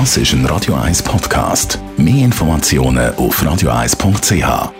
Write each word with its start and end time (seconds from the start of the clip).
Das 0.00 0.16
ist 0.16 0.32
ein 0.32 0.44
Radio 0.46 0.74
1 0.74 1.04
Podcast. 1.04 1.78
Mehr 1.96 2.24
Informationen 2.24 3.14
auf 3.14 3.40
radio1.ch. 3.40 4.72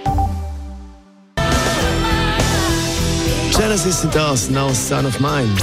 Genesis 3.57 4.01
sind 4.01 4.13
das, 4.13 4.51
Now 4.51 4.75
Son 4.75 5.07
of 5.07 5.21
Mine. 5.21 5.55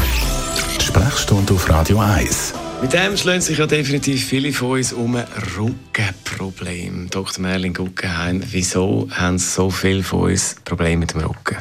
Sprechstunde 0.80 1.54
auf 1.54 1.70
Radio 1.70 2.00
1. 2.00 2.54
Mit 2.82 2.94
dem 2.94 3.18
schlagen 3.18 3.42
sich 3.42 3.58
ja 3.58 3.68
definitiv 3.68 4.24
viele 4.24 4.54
von 4.54 4.72
uns 4.72 4.94
um 4.94 5.18
ein 5.18 5.26
Rückenproblem. 5.58 7.10
Dr. 7.10 7.42
Merlin 7.42 7.74
Guggenheim, 7.74 8.42
wieso 8.52 9.10
haben 9.12 9.38
so 9.38 9.70
viele 9.70 10.02
von 10.02 10.32
uns 10.32 10.56
Probleme 10.64 11.02
mit 11.02 11.14
dem 11.14 11.24
Rücken? 11.24 11.58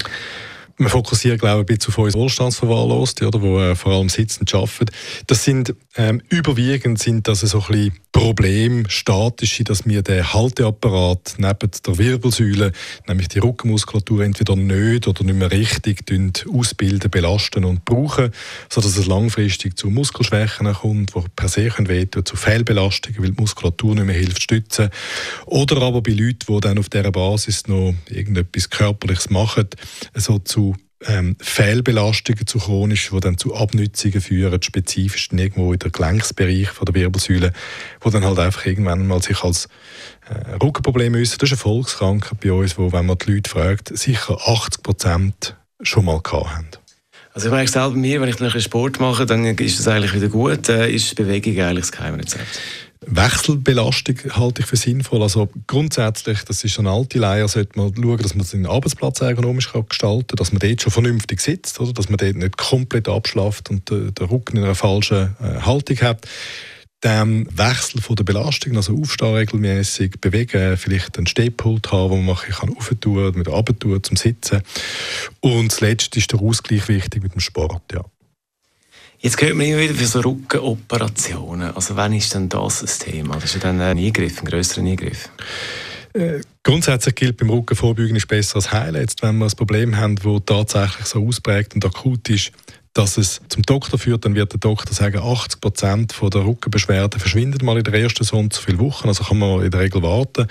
Wir 0.80 0.90
fokussieren, 0.90 1.38
glaube 1.38 1.60
ich, 1.60 1.60
ein 1.60 1.78
bisschen 1.78 1.92
auf 1.92 1.98
unsere 1.98 2.22
Wohlstandsverwahrlosten, 2.22 3.26
oder, 3.26 3.42
wo 3.42 3.60
äh, 3.60 3.74
vor 3.76 3.92
allem 3.92 4.08
sitzend 4.08 4.54
arbeiten. 4.54 4.86
Das 5.26 5.44
sind, 5.44 5.74
ähm, 5.96 6.22
überwiegend 6.28 6.98
sind 6.98 7.28
das 7.28 7.40
so 7.40 7.60
ein 7.60 7.66
bisschen 7.66 7.92
Probleme, 8.20 8.84
statische, 8.88 9.64
dass 9.64 9.86
wir 9.86 10.02
den 10.02 10.30
Halteapparat 10.30 11.36
neben 11.38 11.70
der 11.86 11.98
Wirbelsäule, 11.98 12.72
nämlich 13.08 13.28
die 13.28 13.38
Rückenmuskulatur, 13.38 14.22
entweder 14.24 14.56
nicht 14.56 15.08
oder 15.08 15.24
nicht 15.24 15.36
mehr 15.36 15.50
richtig 15.50 16.04
ausbilden, 16.52 17.10
belasten 17.10 17.64
und 17.64 17.86
brauchen, 17.86 18.30
sodass 18.68 18.98
es 18.98 19.06
langfristig 19.06 19.78
zu 19.78 19.88
Muskelschwächen 19.88 20.70
kommt, 20.74 21.14
die 21.14 21.20
per 21.34 21.48
se 21.48 21.72
wehtun, 21.78 22.26
zu 22.26 22.36
Fehlbelastungen, 22.36 23.22
weil 23.22 23.30
die 23.30 23.40
Muskulatur 23.40 23.94
nicht 23.94 24.04
mehr 24.04 24.16
hilft, 24.16 24.42
stützen. 24.42 24.90
Oder 25.46 25.80
aber 25.80 26.02
bei 26.02 26.12
Leuten, 26.12 26.44
die 26.46 26.60
dann 26.60 26.78
auf 26.78 26.90
dieser 26.90 27.12
Basis 27.12 27.68
noch 27.68 27.94
irgendetwas 28.10 28.68
Körperliches 28.68 29.30
machen, 29.30 29.66
so 30.14 30.38
zu 30.40 30.76
ähm, 31.06 31.36
Fehlbelastungen 31.40 32.46
zu 32.46 32.58
chronisch, 32.58 33.10
die 33.12 33.20
dann 33.20 33.38
zu 33.38 33.54
Abnützungen 33.54 34.20
führen, 34.20 34.62
spezifisch 34.62 35.28
irgendwo 35.32 35.72
in 35.72 35.78
der 35.78 35.90
Gelenksbereich 35.90 36.68
von 36.68 36.86
der 36.86 36.94
Wirbelsäule, 36.94 37.52
wo 38.00 38.10
dann 38.10 38.24
halt 38.24 38.38
einfach 38.38 38.66
irgendwann 38.66 39.06
mal 39.06 39.22
sich 39.22 39.42
als 39.42 39.68
äh, 40.28 40.56
Rückenproblem 40.62 41.14
äußern. 41.14 41.38
Das 41.38 41.50
ist 41.50 41.52
eine 41.52 41.58
Volkskrankheit 41.58 42.40
bei 42.40 42.52
uns, 42.52 42.78
wo, 42.78 42.92
wenn 42.92 43.06
man 43.06 43.18
die 43.18 43.32
Leute 43.32 43.50
fragt, 43.50 43.96
sicher 43.96 44.38
80 44.46 44.82
Prozent 44.82 45.56
schon 45.82 46.04
mal 46.04 46.20
gehabt 46.20 46.54
haben. 46.54 46.68
Also 47.32 47.46
ich 47.46 47.52
merke 47.52 47.70
selber 47.70 47.94
mir, 47.94 48.20
wenn 48.20 48.28
ich 48.28 48.36
dann 48.36 48.50
Sport 48.60 48.98
mache, 48.98 49.24
dann 49.24 49.44
ist 49.44 49.78
das 49.78 49.86
eigentlich 49.88 50.14
wieder 50.14 50.28
gut. 50.28 50.68
Äh, 50.68 50.90
ist 50.90 51.14
Bewegung 51.14 51.58
eigentlich 51.60 51.86
das 51.86 51.92
Geheimrezept? 51.92 52.60
Wechselbelastung 53.06 54.16
halte 54.32 54.60
ich 54.60 54.66
für 54.66 54.76
sinnvoll. 54.76 55.22
Also 55.22 55.48
grundsätzlich, 55.66 56.44
das 56.44 56.64
ist 56.64 56.78
eine 56.78 56.90
alte 56.90 57.18
Leier, 57.18 57.48
sollte 57.48 57.78
man 57.78 57.94
schauen, 57.94 58.18
dass 58.18 58.34
man 58.34 58.44
seinen 58.44 58.66
Arbeitsplatz 58.66 59.20
ergonomisch 59.20 59.72
gestalten 59.72 60.26
kann, 60.26 60.36
dass 60.36 60.52
man 60.52 60.58
dort 60.58 60.82
schon 60.82 60.92
vernünftig 60.92 61.40
sitzt, 61.40 61.80
oder? 61.80 61.92
dass 61.92 62.08
man 62.08 62.18
dort 62.18 62.36
nicht 62.36 62.56
komplett 62.58 63.08
abschlaft 63.08 63.70
und 63.70 63.88
den, 63.90 64.14
den 64.14 64.26
Rücken 64.26 64.58
in 64.58 64.64
einer 64.64 64.74
falschen 64.74 65.34
äh, 65.40 65.60
Haltung 65.62 65.98
hat. 66.02 66.26
Dann 67.00 67.46
Wechsel 67.56 68.02
von 68.02 68.16
der 68.16 68.24
Belastung, 68.24 68.76
also 68.76 68.94
aufstehen 68.94 69.34
regelmäßig, 69.34 70.20
bewegen, 70.20 70.76
vielleicht 70.76 71.16
einen 71.16 71.26
Stehpult 71.26 71.90
haben, 71.92 72.10
wo 72.10 72.16
man 72.16 72.36
kann 72.36 72.76
aufentun, 72.76 73.32
mit 73.36 73.48
runter 73.48 74.02
zum 74.02 74.16
Sitzen. 74.16 74.62
Und 75.40 75.72
zuletzt 75.72 76.16
ist 76.16 76.32
der 76.32 76.40
Ausgleich 76.40 76.88
wichtig 76.88 77.22
mit 77.22 77.34
dem 77.34 77.40
Sport, 77.40 77.82
ja. 77.92 78.04
Jetzt 79.22 79.40
hört 79.42 79.54
man 79.54 79.66
immer 79.66 79.80
wieder 79.80 79.94
für 79.94 80.06
so 80.06 80.20
Rückenoperationen. 80.20 81.74
Also 81.74 81.94
wann 81.94 82.14
ist 82.14 82.34
denn 82.34 82.48
das 82.48 82.82
ein 82.82 83.10
Thema? 83.10 83.34
Das 83.34 83.44
ist 83.44 83.54
ja 83.54 83.60
dann 83.60 83.78
ein 83.78 83.98
Eingriff, 83.98 84.40
ein 84.40 84.46
grösserer 84.46 84.82
Eingriff. 84.82 85.28
Äh, 86.14 86.40
grundsätzlich 86.62 87.14
gilt 87.14 87.36
beim 87.36 87.50
Rückenvorbeugen 87.50 88.16
ist 88.16 88.28
besser 88.28 88.56
als 88.56 88.72
heilen. 88.72 89.00
Jetzt, 89.00 89.22
wenn 89.22 89.36
wir 89.36 89.44
ein 89.44 89.50
Problem 89.50 89.96
haben, 89.96 90.16
das 90.16 90.42
tatsächlich 90.46 91.06
so 91.06 91.26
ausprägt 91.26 91.74
und 91.74 91.84
akut 91.84 92.30
ist, 92.30 92.50
dass 92.92 93.18
es 93.18 93.40
zum 93.48 93.62
Doktor 93.62 93.98
führt, 93.98 94.24
dann 94.24 94.34
wird 94.34 94.52
der 94.52 94.60
Doktor 94.60 94.94
sagen, 94.94 95.18
80 95.18 95.60
Prozent 95.60 96.14
der 96.20 96.44
Rückenbeschwerden 96.44 97.20
verschwinden 97.20 97.64
mal 97.64 97.78
in 97.78 97.84
der 97.84 97.94
ersten 97.94 98.24
so 98.24 98.36
und 98.36 98.52
so 98.52 98.62
viele 98.62 98.78
Wochen. 98.80 99.08
Also 99.08 99.24
kann 99.24 99.38
man 99.38 99.62
in 99.62 99.70
der 99.70 99.80
Regel 99.80 100.02
warten. 100.02 100.48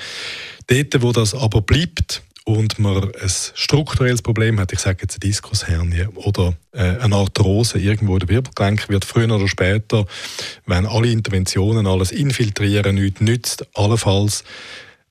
Dort, 0.67 1.01
wo 1.01 1.11
das 1.11 1.33
aber 1.33 1.61
bleibt, 1.61 2.23
und 2.49 2.79
man 2.79 3.03
ein 3.03 3.29
strukturelles 3.53 4.23
Problem 4.23 4.59
hat, 4.59 4.73
ich 4.73 4.79
sage 4.79 4.99
jetzt 5.01 5.15
eine 5.15 5.29
Diskushernie 5.29 6.07
oder 6.15 6.55
äh, 6.71 6.97
eine 6.97 7.15
Arthrose 7.15 7.77
irgendwo 7.77 8.13
in 8.13 8.19
der 8.19 8.29
Wirbelgelenk, 8.29 8.89
wird 8.89 9.05
früher 9.05 9.29
oder 9.29 9.47
später, 9.47 10.05
wenn 10.65 10.87
alle 10.87 11.11
Interventionen 11.11 11.85
alles 11.85 12.11
infiltrieren, 12.11 12.95
nichts 12.95 13.21
nützt, 13.21 13.67
allenfalls 13.75 14.43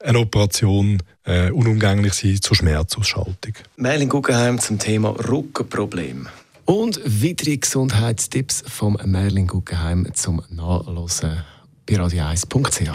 eine 0.00 0.18
Operation 0.18 1.02
äh, 1.24 1.50
unumgänglich 1.50 2.14
sein 2.14 2.40
zur 2.40 2.56
Schmerzausschaltung. 2.56 3.54
Merlin 3.76 4.08
Guggenheim 4.08 4.58
zum 4.58 4.78
Thema 4.78 5.10
Rückenproblem. 5.10 6.28
Und 6.68 7.00
weitere 7.02 7.56
Gesundheitstipps 7.56 8.62
vom 8.66 8.98
Merlin 9.02 9.46
Guggenheim 9.46 10.06
zum 10.12 10.42
Nachlesen 10.50 11.42
bei 11.86 11.94
radio1.ch. 11.94 12.90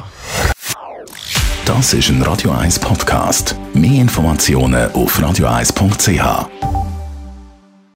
Das 1.66 1.94
ist 1.96 2.10
ein 2.10 2.22
Radio 2.22 2.52
1 2.52 2.78
Podcast. 2.78 3.56
Mehr 3.74 4.02
Informationen 4.02 4.92
auf 4.92 5.18
radio1.ch. 5.18 6.73